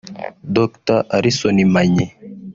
[0.55, 2.05] Dr Alison Manyi